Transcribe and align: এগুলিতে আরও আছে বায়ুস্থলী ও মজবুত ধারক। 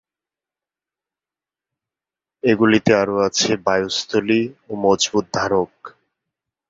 এগুলিতে 2.43 2.91
আরও 2.93 3.15
আছে 3.27 3.51
বায়ুস্থলী 3.65 4.41
ও 4.67 4.71
মজবুত 4.83 5.25
ধারক। 5.33 5.73